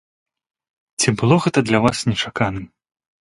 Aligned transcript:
Ці 1.03 1.09
было 1.21 1.35
гэта 1.45 1.59
для 1.69 1.79
вас 1.85 1.97
нечаканым? 2.11 2.65